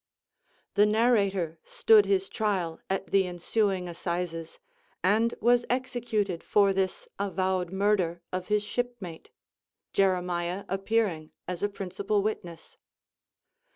The 0.73 0.87
narrator 0.87 1.59
stood 1.63 2.07
his 2.07 2.27
trial 2.27 2.79
at 2.89 3.11
the 3.11 3.27
ensuing 3.27 3.87
assizes, 3.87 4.57
and 5.03 5.35
was 5.39 5.63
executed 5.69 6.43
for 6.43 6.73
this 6.73 7.07
avowed 7.19 7.71
murder 7.71 8.23
of 8.33 8.47
his 8.47 8.63
shipmate; 8.63 9.29
Jeremiah 9.93 10.65
appearing 10.67 11.33
as 11.47 11.61
a 11.61 11.69
principal 11.69 12.23
witness. 12.23 12.77